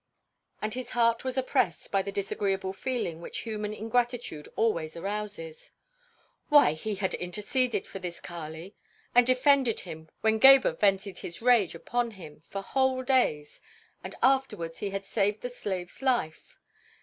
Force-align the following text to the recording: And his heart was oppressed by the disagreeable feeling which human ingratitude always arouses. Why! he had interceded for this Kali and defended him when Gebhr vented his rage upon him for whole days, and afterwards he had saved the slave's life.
And 0.63 0.73
his 0.73 0.89
heart 0.97 1.23
was 1.23 1.37
oppressed 1.37 1.91
by 1.91 2.01
the 2.01 2.11
disagreeable 2.11 2.73
feeling 2.73 3.21
which 3.21 3.41
human 3.41 3.71
ingratitude 3.71 4.49
always 4.55 4.97
arouses. 4.97 5.69
Why! 6.49 6.73
he 6.73 6.95
had 6.95 7.13
interceded 7.13 7.85
for 7.85 7.99
this 7.99 8.19
Kali 8.19 8.73
and 9.13 9.27
defended 9.27 9.81
him 9.81 10.09
when 10.21 10.39
Gebhr 10.39 10.71
vented 10.71 11.19
his 11.19 11.39
rage 11.39 11.75
upon 11.75 12.09
him 12.09 12.41
for 12.49 12.63
whole 12.63 13.03
days, 13.03 13.61
and 14.03 14.15
afterwards 14.23 14.79
he 14.79 14.89
had 14.89 15.05
saved 15.05 15.41
the 15.41 15.49
slave's 15.49 16.01
life. 16.01 16.57